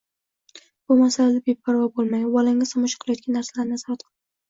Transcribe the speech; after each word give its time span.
Bu 0.91 0.97
masalada 1.01 1.43
beparvo 1.51 1.91
bo‘lmang 2.01 2.25
va 2.25 2.35
bolangiz 2.41 2.75
tomosha 2.75 3.01
qilayotgan 3.07 3.43
narsalarni 3.43 3.79
nazorat 3.81 4.05
qiling. 4.07 4.17